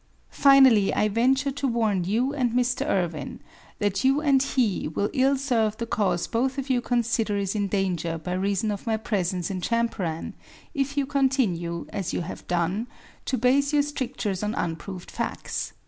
[0.31, 2.89] Finally I venture to warn you and Mr.
[2.89, 3.39] Irwin
[3.77, 7.67] that you and he will ill serve the cause both of you consider is in
[7.67, 10.33] danger by reason of my presence in Champaran
[10.73, 12.87] if you continue, as you have done,
[13.25, 15.73] to base your strictures on unproved facts.